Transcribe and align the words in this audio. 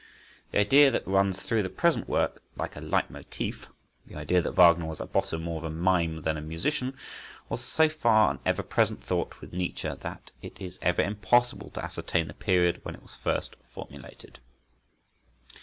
(4) 0.49 0.49
The 0.53 0.59
idea 0.61 0.89
that 0.89 1.05
runs 1.05 1.43
through 1.43 1.61
the 1.61 1.69
present 1.69 2.09
work 2.09 2.41
like 2.55 2.75
a 2.75 2.79
leitmotif—the 2.81 4.15
idea 4.15 4.41
that 4.41 4.53
Wagner 4.53 4.87
was 4.87 4.99
at 4.99 5.13
bottom 5.13 5.43
more 5.43 5.59
of 5.59 5.63
a 5.63 5.69
mime 5.69 6.23
than 6.23 6.37
a 6.37 6.41
musician—was 6.41 7.61
so 7.63 7.87
far 7.87 8.31
an 8.31 8.39
ever 8.43 8.63
present 8.63 9.03
thought 9.03 9.39
with 9.41 9.53
Nietzsche 9.53 9.87
that 9.93 10.31
it 10.41 10.59
is 10.59 10.79
ever 10.81 11.03
impossible 11.03 11.69
to 11.69 11.85
ascertain 11.85 12.27
the 12.27 12.33
period 12.33 12.79
when 12.81 12.95
it 12.95 13.03
was 13.03 13.13
first 13.15 13.55
formulated. 13.61 14.39